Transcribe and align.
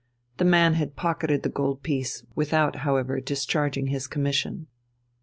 The 0.37 0.45
man 0.45 0.73
had 0.73 0.95
pocketed 0.95 1.43
the 1.43 1.49
gold 1.49 1.83
piece, 1.83 2.23
without, 2.33 2.77
however, 2.77 3.21
discharging 3.21 3.85
his 3.85 4.07
commission. 4.07 4.65